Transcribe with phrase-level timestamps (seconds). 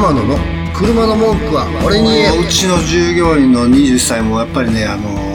[0.00, 0.38] 天野の
[0.74, 2.38] 車の文句は俺に言え。
[2.38, 5.30] うちの従業員の20歳もやっぱりね、あのー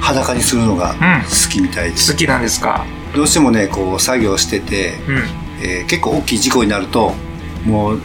[0.00, 2.86] 裸にするのが好きみたいです、好きなんですか？
[3.14, 5.16] どうしてもねこう作業してて、うん。
[5.62, 7.12] えー結構大きい事故になると
[7.64, 8.00] もう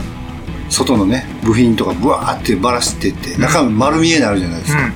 [0.70, 4.92] 外のね部品とかブワーってばらしてって中身丸見えになるじゃないですか、やっ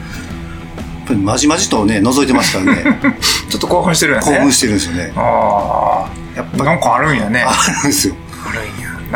[1.07, 3.00] ぱりまじまじとね覗いてますからね。
[3.50, 4.26] ちょっと興奮してるよね。
[4.26, 5.14] 興奮してるんですよね。
[5.16, 7.46] あやっぱあなんかあるんやね。
[7.48, 7.54] あ
[7.84, 8.16] るんですよ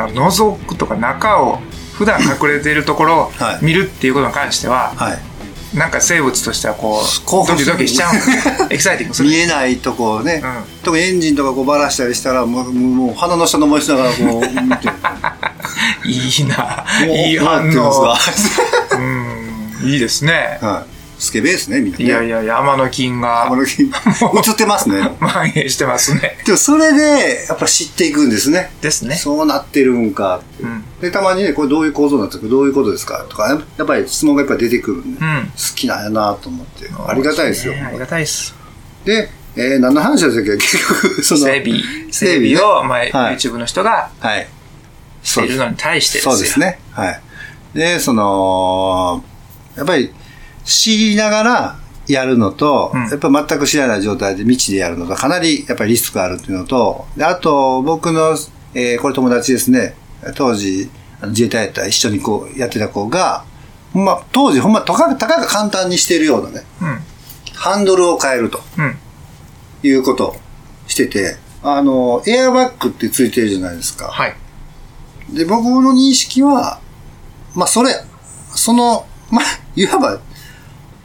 [0.08, 1.60] 覗くとか中を
[1.94, 3.66] 普段隠れているところをはい。
[3.66, 5.78] 見るっていうことに関しては、はい。
[5.78, 8.14] なんか生物としてはこうドキドキしちゃう
[8.74, 9.30] エキサイティングする。
[9.30, 10.64] 見えないとこをね、うん。
[10.84, 14.88] 特にエンジンとかこうばらしたりしたらもうもう鼻の下のもしながらこう 見て
[16.06, 16.86] いいな。
[17.06, 18.16] いい反応。
[18.98, 19.90] うん。
[19.90, 20.58] いいですね。
[20.62, 22.06] がはいスケベですねみんなね。
[22.06, 23.46] いやいや山の金が。
[23.50, 25.02] この時 映ってますね。
[25.20, 26.38] 蔓延してますね。
[26.46, 28.72] でもそれでやっぱ知っていくんですね。
[28.82, 29.16] ですね。
[29.16, 30.42] そうなってるんか。
[30.62, 30.84] うん。
[31.02, 35.46] でたまにねこれどういう構造になってるどういうことですかとかやっぱり質問がやっぱり出てくるんで、うん。
[35.46, 36.90] 好きなんやなと思って。
[37.08, 38.56] ありがたいですよ、ねありがたいです。
[39.06, 40.56] で、えー何の話だったっけ？
[40.58, 41.82] 結局その整備。
[42.12, 42.54] 整備。
[42.54, 43.36] ねを、まあはい。
[43.36, 44.48] YouTube の人がはい。
[45.22, 46.32] しているのに対してですよ。
[46.32, 46.80] そうですね。
[46.92, 47.22] はい。
[47.74, 49.24] でその
[49.76, 50.12] やっぱり
[50.70, 53.08] 知りながらやるのと、うん。
[53.08, 58.38] やっぱ全く知らない状態で未知でやるのとかなりやっぱりリスクがあるっていうのとであと僕の、
[58.74, 59.96] えーこれ友達ですね。
[60.36, 60.90] 当時
[61.28, 63.44] 自衛隊やったら一緒にこうやってた子が
[63.94, 67.00] ほんま当時ほんまたかたかが簡単にしてるようなねうん。
[67.56, 68.62] ハンドルを変えると。
[68.78, 68.98] うん。
[69.82, 70.36] いうことを
[70.88, 74.36] しててあのエアバッグってついてるじゃないですか、はい。
[75.34, 76.80] で、僕の認識は、
[77.56, 77.94] まあ、それ、
[78.56, 79.46] その、まあ、
[79.76, 80.20] いわば、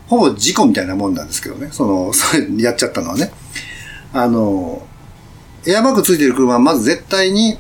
[0.06, 1.69] ほぼ事故みたいなもんなんですけどね。
[1.72, 3.33] その、 それやっちゃったのはね。
[4.12, 4.86] あの、
[5.66, 7.58] エアバッグついてる車はまず絶対に、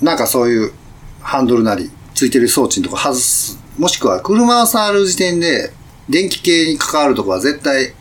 [0.00, 0.72] なんかそういう
[1.20, 3.58] ハンドルなり、ついてる装置のとこ外す。
[3.78, 5.72] もしくは車を触る時点で、
[6.08, 7.94] 電気系に関わるとこは絶対、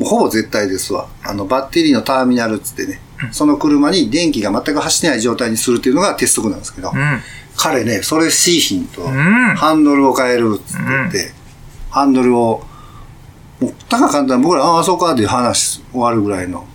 [0.00, 1.08] ほぼ絶対ですわ。
[1.22, 3.00] あの、バッテリーのターミナルっつってね、
[3.32, 7.20] その車に電気が全く走ってない状態にするっていうのが鉄則なんですけど、うん
[7.56, 9.12] 彼ね、それしいひんと、ん
[9.56, 11.32] ハンドルを変えるっつって言って、
[11.96, 12.62] ハンドルを、
[13.58, 16.66] もう、たか簡単に僕ら、ああ、そうかっていう話終わるぐらいの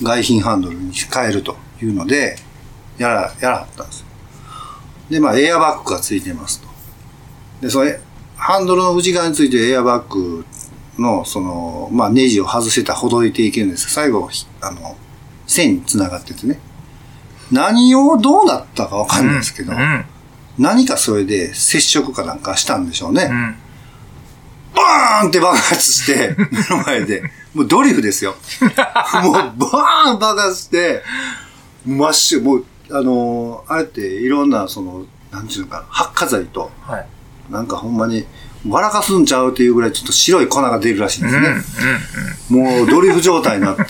[0.00, 2.36] 外品ハンドルに変えるというので、
[2.96, 4.06] やら、やらはったんですよ。
[5.10, 6.68] で、まあ、エアバッグがついてますと。
[7.60, 7.98] で、それ、
[8.36, 10.44] ハンドルの内側についてるエアバッグ
[10.96, 14.96] の、その、まあ、ネジを外してたらほどいていけるんです最後、ひあの、
[15.48, 16.60] 線に繋がっててね。
[17.50, 20.04] 何をどうなったかわかんないですけど、うん
[20.58, 23.24] 何かそれで接触かなんかしたんでしょうね。
[23.24, 23.56] うん
[24.74, 27.22] バーンって爆発して、目の前で。
[27.54, 28.36] もうドリフですよ。
[29.22, 31.02] もうバーン爆発して、
[31.86, 37.06] 真っ白、もう、あのーあれっていろんな、その、なんていうのかな、発火剤と、はい
[37.50, 38.24] なんかほんまに、
[38.68, 41.48] 笑かすんちゃうっていうぐらいちょっと白い粉が出るらしいんですね。
[42.48, 43.82] もうドリフ状態になって。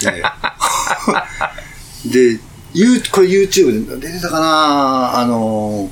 [2.07, 2.39] で、
[2.73, 5.91] ゆこれ YouTube で出てたかなあの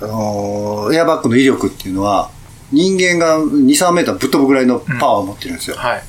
[0.00, 2.30] ーあのーエアバッグの威力っていうのは、
[2.74, 5.76] 人間が2、3メーターぶっ飛ぶぐらいのパワーを持ってるんですよ。
[5.76, 6.02] はい。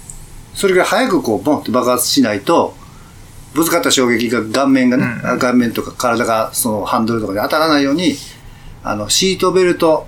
[0.54, 2.74] それが早くこう、ボンって爆発しないと、
[3.54, 8.16] ぶつかった衝撃が顔面がね、うん顔面とか体がそのハンドルとかに当たらないように、
[8.84, 10.08] あの、シートベルト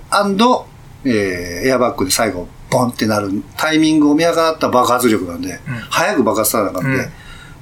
[1.06, 5.60] えーエアバッグで最後、ボンってなるタイミングを見計らった爆発力なんで、
[5.90, 6.98] 早く爆発さなかったん。
[6.98, 7.10] で、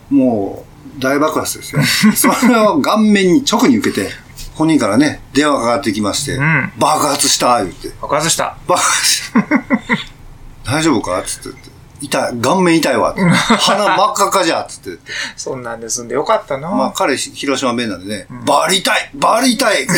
[0.10, 0.66] も
[0.98, 1.82] う大爆発ですよ。
[2.16, 4.10] それを顔面に直に受けて、
[4.56, 7.90] 本人からね、電話がかかってきまして、ん爆発した言って。
[8.02, 9.44] 爆発した爆発した。
[10.64, 11.22] 大丈夫か？
[11.24, 11.76] つって言って。
[12.02, 12.42] 痛い。
[12.42, 13.16] 顔面痛いわ。
[13.16, 15.12] 鼻真っ赤っかじゃつって言って。
[15.38, 19.94] そんなんで済んでよかったな、まあ彼、広島弁なんでね、バリ痛いバリ痛いって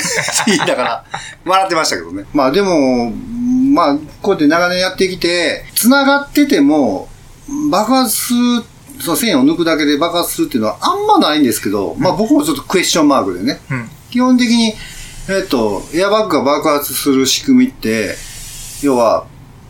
[0.48, 1.06] 言いながら、
[1.46, 2.26] 笑ってましたけどね。
[2.34, 7.10] まあでも、まあ、こうやって長年やってきて、繋がってても、
[7.72, 8.64] 爆発する、
[9.02, 14.74] その線を抜くだけで爆発するっていうのはあんまないんですけど、まあ僕もちょっとクエスチョンマークでね、うん基本的に、
[15.30, 18.16] えっと、エアバッグが爆発する仕組みって、
[18.82, 19.26] 要は、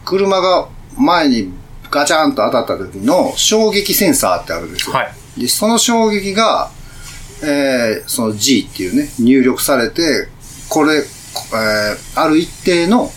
[0.06, 0.68] 車が
[0.98, 1.52] 前に
[1.90, 4.96] ガチャンと当たった時の衝撃センサーってあるんですよ。
[4.96, 6.72] はいで、その衝撃が、
[7.44, 10.28] えーその G っていうね、入力されて、
[10.70, 13.12] これ、えーある一定の、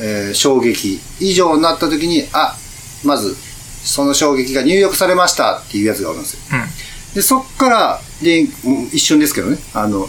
[0.00, 2.56] えー衝撃以上になった時に、あ、
[3.04, 3.36] まず、
[3.84, 6.40] その衝撃が入力されましたっていうやつがあるんですよ。
[7.14, 10.08] で、そっから、電、うん一瞬ですけどね、あの、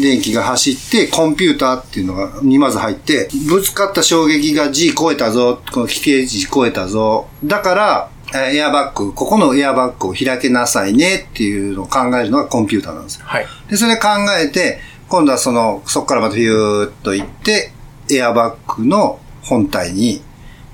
[0.00, 7.28] 電気が走って、コンピューターっていうのが、にまず入って、ぶつかった衝撃が G 超えたぞ、この規定値超えたぞ。
[7.44, 13.24] だから、えーエアバッグ、ここのエアバッグを開けなさいねっていうのを考えるのがコンピューターなんですよ。
[13.26, 14.08] はいで、それで考
[14.38, 17.72] えて、今度はその、そこからまたヒューッと行って、
[18.10, 20.22] エアバッグの本体に、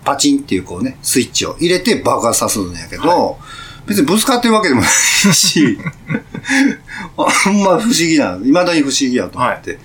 [0.04, 3.38] パチンっていうこうね、スイッチを入れて爆発させるんやけど、
[3.86, 5.78] 別にぶつかってるわけでもないし、
[7.16, 9.78] あんま不思議な、未だに不思議やと思って、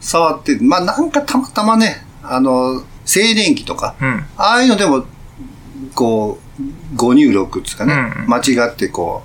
[0.00, 4.24] 触って、まあなんかたまたまね、あの、静電気とか、うん。
[4.36, 5.04] ああいうのでも、
[5.94, 9.22] こう、誤入力っていうかね、うん間違ってこ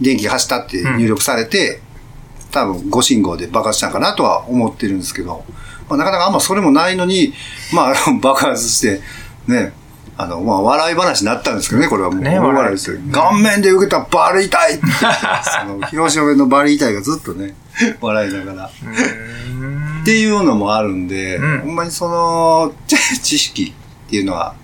[0.00, 1.80] う、電気走ったって入力されて、
[2.50, 5.44] 多分誤信号で爆発したんかなとは思ってるんですけど、
[5.88, 7.34] まあ、なかなかあんまそれもないのに、
[7.72, 9.00] まあ、爆発して、
[9.46, 9.72] ね、
[10.18, 12.98] あの、まあ、笑い話になったんですけどね、これはもう、ね大笑いですよ。
[13.12, 14.86] 顔面で受けたバリ痛いって、
[15.60, 17.54] その、広島弁のバリ痛いがずっとね、
[18.00, 18.64] 笑いながら。
[18.66, 23.74] っていうのもあるんで、うんほんまにその、知 知識
[24.06, 24.54] っていうのは、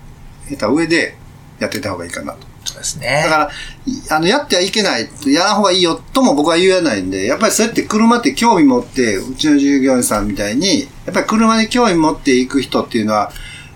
[0.49, 1.15] 得た上で
[1.59, 2.39] やってた方がいいかなと。
[2.65, 3.21] そうですね。
[3.23, 3.49] だから、
[3.85, 13.31] いあの、やってはいけない、やらん方がいいよとも僕は言えないんで、やっぱりそうやって車って興味持って、うちの従業員さんみたいに、やっぱり車に興味持っていく人っていうのは、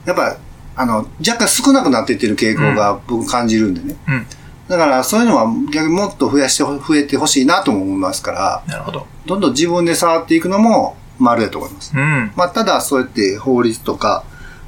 [0.06, 0.38] やっぱ、
[0.77, 3.97] あの、若干少なくなっていってる傾向が僕感じるんでね。
[4.07, 4.25] うん。
[4.69, 9.07] だから、そういうのは逆にもっと増やしてほ、増えてほしいなとも思いますから、なるほど。
[9.25, 11.94] どんどん自分で触っていくのも丸だと思います。
[11.95, 12.31] うん。
[12.35, 14.24] まあ、ただ、そうやって法律とか、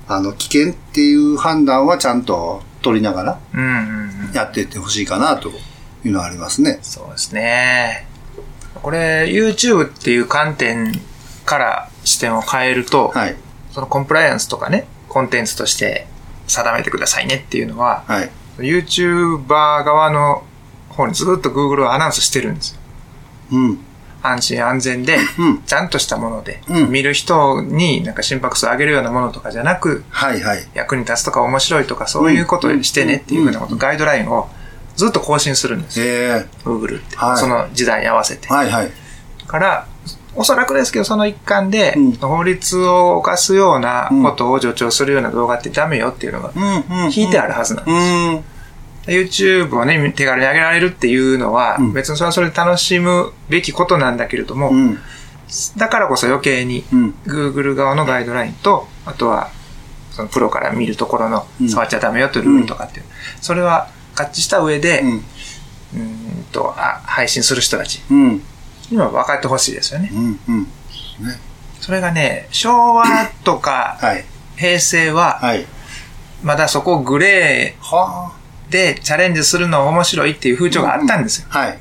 [0.07, 4.31] あの、危険っていう判断はちゃんと取りながらうん。
[4.33, 5.49] やっていってほしいかなと
[6.03, 6.79] いうのはありますね。
[6.81, 8.07] そうですね。
[8.81, 10.99] これ、YouTube っていう観点
[11.45, 13.35] から視点を変えると、はい。
[13.71, 16.07] そのコンプライアンスとかね、コンテンツとして
[16.47, 18.29] 定めてくださいねっていうのは、はい。
[18.57, 20.43] YouTuber 側の
[20.89, 22.79] 方にずっと Google はアナウンスしてるんですよ。
[23.53, 23.79] うん。
[24.21, 25.61] 安心安全で、うん。
[25.63, 30.67] ちゃんとしたもので、うん見る人になんか心拍数上げるようなものとかじゃなく、はいはい。
[30.73, 34.49] 役に立つとか面白いとかそういうことをしてねっていうふうなこと、ガイドラインを
[34.95, 36.05] ずっと更新するんですよ。
[36.05, 37.15] え Google って。
[37.15, 38.47] はいその時代に合わせて。
[38.49, 38.91] ー、はいはい。
[39.39, 39.87] だから、
[40.39, 46.53] おそらくですけど、その一環で、うん法律を犯すようなことを助長するような動画ってダメよっていうのが。
[47.13, 49.09] 引いてあるはずなんです。
[49.09, 49.65] うん。
[49.67, 54.97] YouTube をね、手軽に上げられるっていうのは、うん別にそれはそれで楽しむべきことなんだけれども、うん。
[55.75, 57.15] だからこそ余計にうん。
[57.25, 59.49] Google 側のガイドラインと、あとは、
[60.11, 63.05] そのプロから見るところのうん触っちゃダメよというルールとかっていう、
[63.41, 65.15] それは合致した上で、うん。
[65.17, 68.01] んとあ配信する人たち
[68.91, 68.97] うん。
[68.97, 70.09] には分かってほしいですよね。
[70.13, 70.39] うん。
[70.47, 70.67] うん。
[71.79, 73.05] それがね、昭和
[73.43, 74.25] とかはい。
[74.57, 75.65] 平成は、はい。
[76.43, 81.47] まだそこグレはーでチャレンジするの面白いっていう風潮があったんですよ。
[81.51, 81.59] あ。
[81.59, 81.79] はい。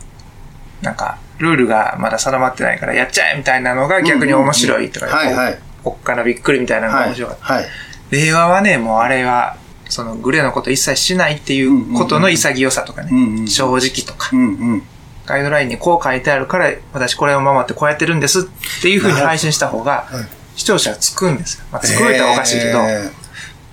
[0.82, 5.58] なんか、ルールがまだ定まってないからやっちゃえみたいなのが逆に面白いとか、はいはい。
[5.84, 7.08] こっからびっくりみたいなのがはい。
[7.08, 7.44] 面白かった。
[7.44, 7.64] はい。
[8.10, 9.56] 令和はね、もうあれは、
[9.88, 14.82] そのグレーのこと一切しないっていうことの潔さとかね、うんうん正直とか、うんうん。
[15.28, 21.64] ガイドラインにこう書いてあるから、私これを守ってこうやってるんですっていう風に配信した方がはい、視聴者はつくんですよ。
[21.70, 23.28] まあ、つくれたらおかしいけど、えー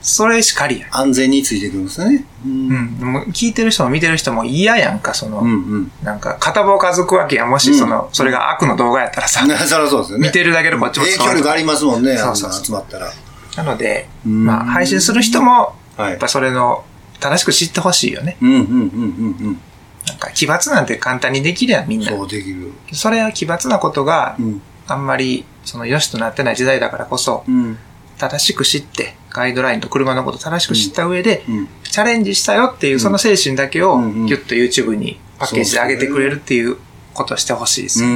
[0.05, 0.87] それしかりや。
[0.91, 2.27] 安全についてくるんですね。
[2.45, 2.47] う。
[2.47, 2.99] うんん。
[2.99, 5.91] でも聞いてる人も見てる人も嫌やんか、その、うんうん。
[6.03, 7.49] なんか、片棒数くわけやん。
[7.49, 10.27] もし、その、それが悪の動画やったらさ、ね、そりゃそうですよね。
[10.27, 13.11] 見てるだけでこっちも影響力ありますもんね、そうそうそう集まったら。
[13.57, 16.83] なので、うんまあ、配信する人も、はいやっぱそれの、
[17.19, 18.37] 正しく知ってほしいよね。
[18.41, 19.61] うんうんうんうんうん。
[20.07, 22.09] なんか、奇抜なんて簡単にできるやん、みんな。
[22.09, 22.71] そうできる。
[22.93, 24.61] それは奇抜なことがう、ん。
[24.87, 27.77] あんまり、その、良しとなってない時代だからこそ、うん。
[28.17, 31.67] 正しく知って、ガイドラインと車のこと正しく知った上で、うん。
[31.83, 36.77] チャレンジしたよっていう、その精神だけを、うんうんギュッと YouTube にパッケージで上げてくれるっていう
[37.13, 38.07] ことをしてほしいですね。
[38.07, 38.09] ー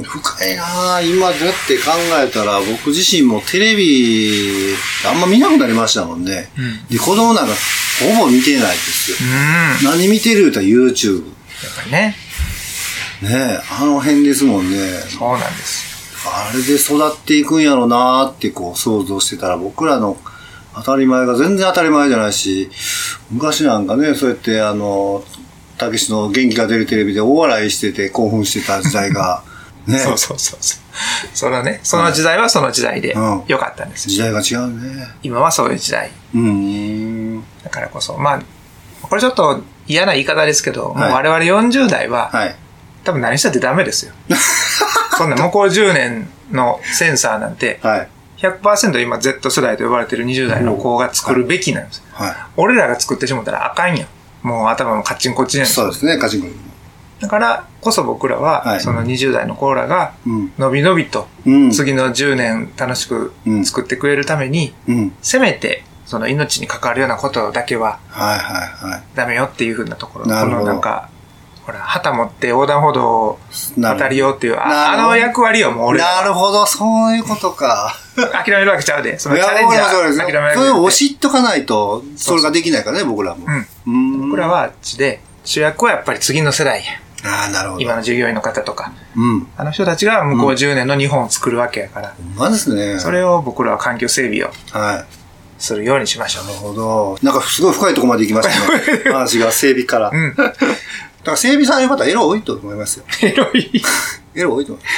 [0.00, 1.92] ん、深いなぁ今だって考
[2.22, 4.74] えたら、僕自身もテレビ、
[5.06, 6.50] あんま見なくなりましたもんね。
[6.58, 6.86] うん。
[6.88, 7.52] で、子供なんか
[8.00, 9.16] ほぼ見てないですよ。
[9.20, 9.90] うん。
[9.90, 11.35] 何見てる言うたら YouTube。
[11.64, 12.16] やっぱりね、
[13.22, 14.78] ねえ、あの辺ですもんね。
[15.08, 15.96] そうなんです
[16.28, 20.16] あれで育っていくんやろなーってこう想像してたら、僕らの
[20.74, 22.70] 当たり前が全然当たり前じゃないし、
[23.30, 25.24] 昔なんかね、そうやってあの、
[25.78, 29.42] たけしの元気が出るテレビで大笑いしてて興奮してた時代が、
[29.86, 30.80] ねよ。、そうそうそうそう。
[31.32, 34.10] そのね、その時代はその時代でうん良かったんですよ。
[34.10, 35.08] 時代が違うね。
[35.22, 36.10] 今はそういう時代。
[36.34, 37.44] うーん。
[37.62, 38.40] だからこそ、まあ、
[39.02, 42.56] これちょっと嫌な言い方ですけど、はいもう我々40代は、はい。
[43.04, 44.12] 多分何したってダメですよ。
[45.16, 48.08] そんな向こう10年のセンサーなんて、はい。
[48.38, 52.02] 100%今 Z 世代と呼ばれてる20代の子が作るべきなんですよ。
[52.12, 54.08] は俺らが作ってしもたらあかんやん。
[54.46, 55.68] もう頭もカッチンコッチンやい。
[55.68, 55.72] ん。
[55.72, 56.48] そうですね、カチンコ
[57.20, 60.52] だからこそ僕らは、はいその20代の子らが、うん。
[60.58, 61.70] のびのびと、うん。
[61.70, 65.12] 次の10年楽しくうん作ってくれるために、うん。
[65.22, 69.02] せめて、その命に関わるようなことだけははいはいはい。
[69.14, 70.24] ダメよっていうふうなところ。
[70.24, 71.10] こなるほどのなんか、
[71.66, 73.38] ほら、旗持って横断歩道を
[73.76, 77.96] 渡りようっていう、ああの役割をもう俺なるほど、そういうことか。
[78.32, 79.18] 諦めるわけちゃうで。
[79.18, 83.44] そのチャレンジャー諦めるわけそれを押しっとかないと、それができないからね、僕らも。
[83.86, 84.30] うん。
[84.30, 86.92] 僕らはあっちで、主役はやっぱり次の世代や。
[87.28, 87.80] ああ、なるほど。
[87.80, 88.92] 今の従業員の方とか。
[89.16, 89.48] うん。
[89.56, 93.00] あの人たちが向こう10年の日本を作るわけやから、ほんまですね。
[93.00, 95.04] それを僕らは環境整備をはい。
[95.58, 96.52] するようにしましょうな。
[96.52, 97.18] るほど。
[97.22, 99.02] なんかすごい深いところまで行きましたね。
[99.12, 100.10] 話が整備から。
[100.12, 100.34] うん。
[100.36, 100.54] だか
[101.24, 103.04] ら整備される方エロ多いと思いますよ。
[103.22, 103.82] エロい。
[104.34, 104.90] エロ多いと思いま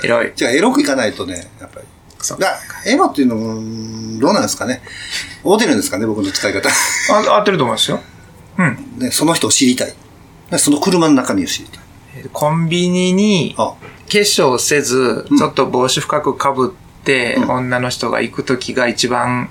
[0.00, 0.06] す。
[0.06, 0.32] エロい。
[0.34, 1.86] じゃあエロくいかないとね、やっぱり。
[2.18, 4.82] そうだエロっていうのも、うんどうなんですかね？
[5.44, 6.68] 合うてるんですかね、僕の使い方。
[6.68, 8.00] あ合ってると思いますよ。
[8.58, 8.78] うん。
[8.98, 9.94] ね、その人を知りたい。
[10.50, 11.80] でその車の中身を知りたい。
[12.32, 13.76] コンビニにあ、化
[14.08, 19.48] 粧せず、ちょっと帽子深くかぶって、うん女の人が行くときが一番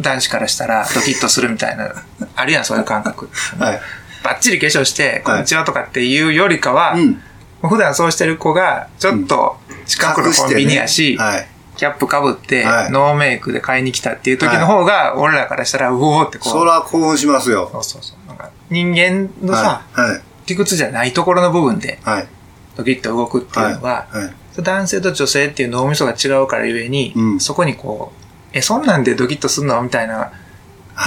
[0.00, 1.92] 男子からしたらドキッとするみたいな、
[2.34, 3.28] あるやん、そういう感覚。
[3.58, 3.80] はい。
[4.22, 7.22] バッチリ化粧して、こんにちはとかっていうよりかは、うん。
[7.68, 11.48] 普段そうしてる子が、ちょっと近くのコンビニやし、隠てねはい。
[11.76, 16.52] キャップかぶって、はいノーメイクで買いに来たっていう時の方が、俺らからしたら、うおーってこう。
[16.52, 17.68] そら興奮しますよ。
[17.72, 18.28] そうそうそう。
[18.28, 20.10] なんか人間のさ、はい。
[20.10, 20.20] はい。
[20.46, 22.28] 理屈じゃないところの部分で、はい。
[22.76, 24.24] ドキッと動くっていうのが、はい。
[24.24, 24.34] はい。
[24.62, 28.19] 男性と女性っていう脳みそが違うからゆえに、うんそこにこう、
[28.52, 30.32] え、そんなんでドキッとすんのみたいな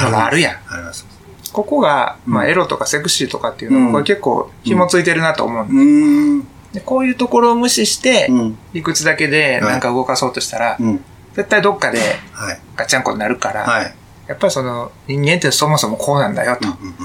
[0.04, 0.54] のがあるやん。
[0.70, 1.06] あります。
[1.52, 6.42] ここが、まあ、うんエロとかセクシーとかっていうのは、うんこれ結構紐ついてるなと思う、ん。
[6.74, 8.58] でこういうところを無視して、うん。
[8.74, 11.04] 理屈だけではいなんか動かそうとしたら、うん。
[11.34, 12.00] 絶対どっかで
[12.32, 12.60] はい。
[12.76, 13.96] ガチャンコになるから、はい。
[14.28, 16.96] やっぱりその人間ってそもそもこうなんだよと、うんうんうん。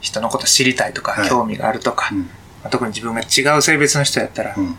[0.00, 2.26] 人のこと知りたいとか、はい興味があるとか、うんま
[2.64, 4.76] あ特に自分が違う性別の人やったら、うん。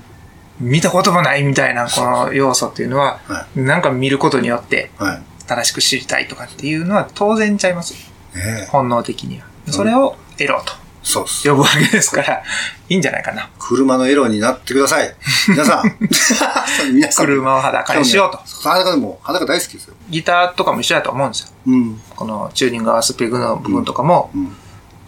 [0.60, 5.22] 見たこともないみたいなこの要素っていうのは、はなんか見ることによってはい。
[5.48, 7.94] 正しく知りたいとかっていうのは当然ちゃいます。
[8.36, 8.66] ねえ。
[8.70, 9.46] 本能的には。
[9.68, 11.50] それをエロとそうっす。
[11.50, 12.44] 呼ぶわけですから、
[12.88, 13.50] いいんじゃないかな。
[13.58, 15.16] 車のエロになってください。
[15.48, 15.98] 皆さん。
[16.94, 17.26] 皆さん。
[17.26, 18.40] 車を裸にしようと。
[18.62, 19.96] 裸でも、裸大好きですよ。
[20.10, 21.48] ギターとかも一緒だと思うんですよ。
[21.68, 22.02] うん。
[22.16, 24.56] このチューニング合わすペグの部分とかも、うん。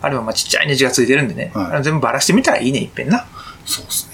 [0.01, 3.27] あれはまあちっちゃいネジがついてるんでね、はい全部バラしてみたらいいね、いっぺんな。
[3.65, 4.10] そうですね。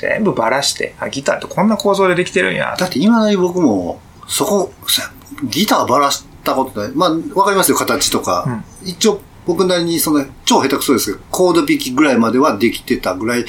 [0.00, 2.74] 全部バラして、あ、ギターってこんな構造でできてるんや。
[2.78, 5.10] だって今だに僕も、そこ、さ
[5.44, 6.92] ギターばらしたことない。
[6.94, 8.62] まあ、わかりますよ、形とか。
[8.84, 13.44] 一応、僕なりに、その、超下手くそですけど、コード弾きぐらいまではできてたぐらい、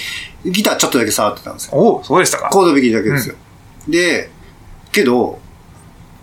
[0.45, 1.71] ギターちょっとだけ触ってたんですよ。
[1.73, 2.49] おお、そうでしたか。
[2.49, 3.35] コード弾きだけですよ。
[3.87, 4.29] で、
[4.91, 5.39] けど、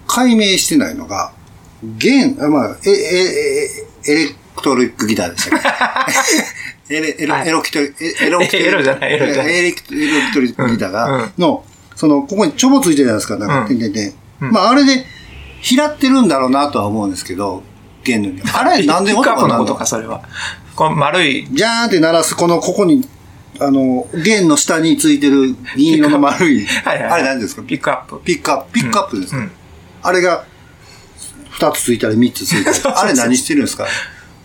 [0.06, 1.32] 解明してないのが、
[1.82, 2.94] 弦、あまあ、え、え、
[4.06, 5.68] え、エレクトリックギターでしたっけ？
[6.90, 7.48] エレ、エロ、はい。
[7.48, 7.90] エロキトリ、エ
[8.26, 9.54] エロキトリエロじゃないエロじゃない。
[9.54, 10.92] エレクトリックギターうん。
[10.92, 11.64] が、の、
[11.96, 13.68] その、ここにちょぼついてるじゃないですか、なんか、うん。
[13.68, 14.12] てんてんてん。
[14.42, 14.50] うん。
[14.52, 15.04] まあ、あれで、
[15.62, 17.62] 拾ってるんだろうなとは思うんですけど、
[18.04, 18.30] 弦の。
[18.54, 20.22] あれ、なんでピックアップ音が鳴るののことか、それは。
[20.76, 23.06] この丸い、ジャーンって鳴らす、この、ここに、
[23.60, 27.62] あの、弦の下についてる銀色の丸 い、あれ何ですか？
[27.62, 28.20] ピックアップ。
[28.24, 29.50] ピックアップ、ピックアップですか、うん。
[30.02, 30.44] あれが、
[31.50, 32.76] 二つついたり三つついたり。
[32.94, 33.84] あれ何してるんですか？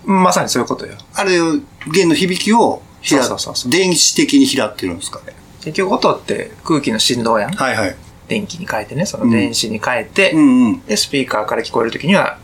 [0.06, 0.96] まさにそういうことよ。
[1.14, 1.56] あれを、
[1.92, 5.20] 弦の響きを、ひらそうそうそう電子的に拾ってるんですか
[5.60, 7.54] 結局音って空気の振動やん。
[7.54, 7.96] はいはい。
[8.28, 10.86] 電気に変えてね、その電子に変えて、うんうん。
[10.86, 12.38] で、スピーカーから聞こえるときには、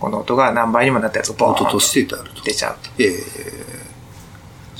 [0.00, 2.42] この音が何倍にもなったやつをボーンと音としてあると。
[2.42, 2.90] 出ちゃうと。
[2.98, 3.82] ええ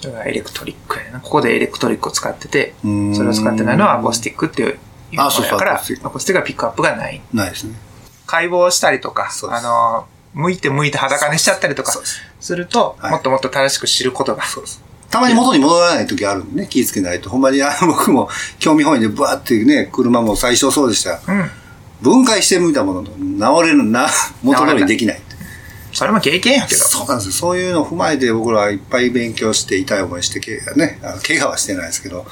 [0.02, 1.20] それがエレクトリックやな。
[1.20, 4.78] ここでエレクトリックを使っててそれを使ってないのはアコースティックっていう
[5.12, 7.22] ものあそうそうやから、アアコースティックはピックアップがない。
[7.32, 7.76] ないですね。
[8.26, 14.44] 解剖したりとかあの、向いて向いて裸にしちゃったりとかすすると、はいもっともっと正しく知ることが。
[14.44, 14.82] そうです。
[15.10, 17.28] たまに元に戻らない時あるんでね、気ぃつけないと。
[17.28, 21.20] ほんまに、あの、僕も興味本位でブワーってね、車も最初そうでした。
[21.28, 21.50] うん。
[22.00, 24.08] 分解してみたものの、治れるな、
[24.42, 25.20] 元通りにできない。
[25.92, 26.80] それも経験やけど。
[26.80, 27.32] そうなんですよ。
[27.32, 32.24] そういうのを踏まえて僕らはいっぱい勉強して痛い思いして、けね、怪我はしてないですけど、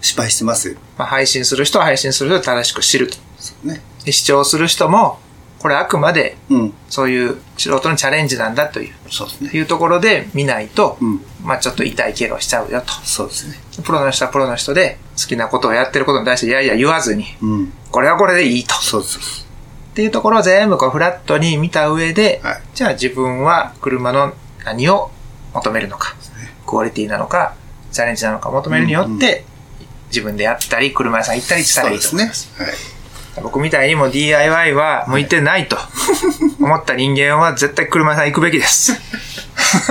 [0.00, 0.76] 失敗してますよ。
[0.96, 3.16] まあ、配信する人は配信する人で正しく知ると。
[3.64, 3.80] ね。
[4.04, 5.18] で視聴する人も、
[5.62, 6.74] これあくまでうん。
[6.88, 9.50] そういう素人のチャレンジなんだというそうですね。
[9.50, 11.20] いうところで見ないと、うん。
[11.44, 12.92] まあちょっと痛い怪我をしちゃうよと。
[13.04, 13.60] そうですね。
[13.84, 17.72] プロの人はプロの人で好きなことをやってることに対していやいや言わずに、うん。
[17.92, 18.74] これはこれでいいと。
[18.74, 19.46] そうです。
[19.92, 25.10] っていうところを全部こうフラットに見た上で、はいじゃあ自分は車の何を
[25.54, 26.16] 求めるのか、
[26.66, 27.54] クオリティなのか、
[27.92, 29.44] チャレンジなのか求めるによって、
[30.08, 32.90] 自分でやったり、車屋さん行ったりしたらいいとそうですね思います。。
[32.90, 33.01] はい。
[33.40, 35.78] 僕みたいにも DIY は向いてないと
[36.60, 38.92] 思った人間は絶対車屋さん行くべきです。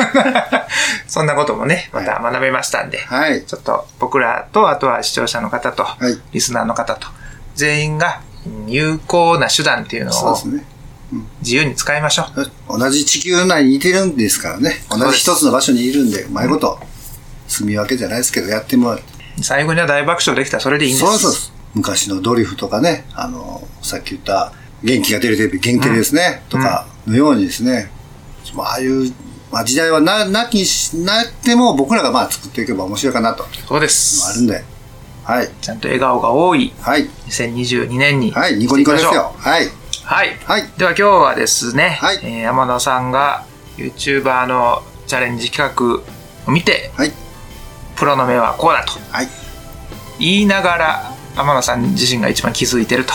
[1.08, 3.44] そんなこともね、また学べましたんで、はい。
[3.44, 7.08] ちょっと僕らと、あとは視聴者の方と、はいリスナーの方と、
[7.56, 8.22] 全員が
[8.68, 10.38] 有効な手段っていうのを。
[11.42, 12.28] 自由に使いましょ
[12.70, 12.80] う。
[12.80, 14.82] 同じ地球内にいてるんですからね。
[14.90, 16.80] 同じ一つの場所にいるんで、うまいこと
[17.50, 19.04] 住み分けじゃないですけど、やってもらって。
[19.42, 21.06] 最後には大爆笑できたらそれでいいんです。
[21.06, 21.61] そうそう。
[21.74, 27.92] 昔のドリフとかね、あの、さっき言った、元気が出るテレビ、元気テレビですね、とかのようにですね、
[28.56, 29.14] まあ、ああいう、
[29.52, 34.40] まあ、時代はな、なきし、なっても僕らがまあ作っていけば面白いかなと、そうであす。
[34.40, 34.64] るんで。
[35.24, 35.50] はい。
[35.62, 37.08] ちゃんと笑顔が多いはい。
[37.28, 38.32] 2022年に。
[38.32, 39.34] はい、ニコニコですよ。
[39.38, 39.70] はい。
[40.04, 40.36] はい。
[40.46, 40.64] はい。
[40.78, 43.46] では今日はですね、はいえー山田さんが
[43.78, 46.04] YouTuber のチャレンジ企画
[46.48, 47.12] を見て、はい。
[47.96, 49.28] プロの目はこうだとはい。
[50.20, 53.14] 言いながら天野さん自身が一番気づいてると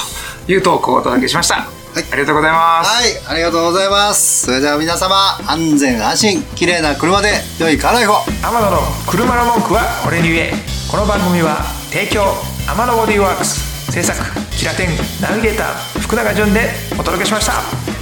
[0.51, 1.57] いうトークをお届けしました。
[1.57, 1.67] はい
[2.13, 2.91] ありがとうございます。
[2.91, 4.45] はい、ありがとうございます。
[4.45, 8.17] それでは皆様、安全安心、綺麗な車で良いカーライフを。
[8.43, 10.53] 天野の車の文句は俺に言え
[10.89, 12.23] この番組は提供
[12.71, 14.19] 天野ボディーワークス制作
[14.57, 17.96] キラテンナビゲーター福永潤でお届けしました